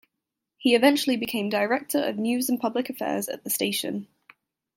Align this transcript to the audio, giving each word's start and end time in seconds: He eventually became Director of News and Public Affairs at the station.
He 0.57 0.73
eventually 0.73 1.15
became 1.15 1.47
Director 1.49 2.03
of 2.03 2.17
News 2.17 2.49
and 2.49 2.59
Public 2.59 2.89
Affairs 2.89 3.29
at 3.29 3.43
the 3.43 3.51
station. 3.51 4.07